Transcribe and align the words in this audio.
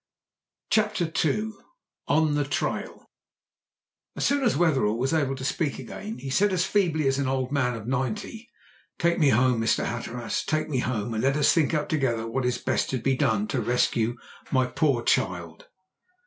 CHAPTER 0.71 1.11
II 1.23 1.51
ON 2.07 2.33
THE 2.33 2.43
TRAIL 2.43 3.05
As 4.15 4.25
soon 4.25 4.43
as 4.43 4.57
Wetherell 4.57 4.97
was 4.97 5.13
able 5.13 5.35
to 5.35 5.45
speak 5.45 5.77
again 5.77 6.17
he 6.17 6.31
said 6.31 6.51
as 6.51 6.65
feebly 6.65 7.07
as 7.07 7.19
an 7.19 7.27
old 7.27 7.51
man 7.51 7.75
of 7.75 7.85
ninety, 7.85 8.49
"Take 8.97 9.19
me 9.19 9.29
home, 9.29 9.61
Mr. 9.61 9.85
Hatteras, 9.85 10.43
take 10.43 10.69
me 10.69 10.79
home, 10.79 11.13
and 11.13 11.21
let 11.21 11.37
us 11.37 11.53
think 11.53 11.75
out 11.75 11.87
together 11.87 12.27
what 12.27 12.45
is 12.45 12.57
best 12.57 12.89
to 12.89 12.97
be 12.97 13.15
done 13.15 13.47
to 13.49 13.61
rescue 13.61 14.17
my 14.51 14.65
poor 14.65 15.03
child." 15.03 15.67